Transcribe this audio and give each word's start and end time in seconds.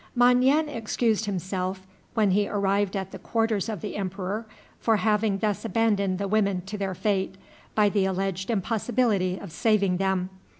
Mon 0.15 0.41
yen 0.41 0.67
excused 0.67 1.25
himself, 1.25 1.85
when 2.15 2.31
he 2.31 2.47
arrived 2.47 2.95
at 2.97 3.11
the 3.11 3.19
quarters 3.19 3.69
of 3.69 3.81
the 3.81 3.95
emperor, 3.95 4.47
for 4.79 4.97
having 4.97 5.37
thus 5.37 5.63
abandoned 5.63 6.17
the 6.17 6.27
women 6.27 6.61
to 6.61 6.75
their 6.75 6.95
fate 6.95 7.35
by 7.75 7.87
the 7.87 8.05
alleged 8.05 8.49
impossibility 8.49 9.37
of 9.37 9.51
saving 9.51 9.97
them. 9.97 10.31